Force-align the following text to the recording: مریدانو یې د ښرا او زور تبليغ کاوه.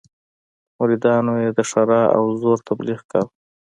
مریدانو 0.77 1.33
یې 1.43 1.49
د 1.57 1.59
ښرا 1.69 2.03
او 2.15 2.23
زور 2.41 2.57
تبليغ 2.67 2.99
کاوه. 3.11 3.29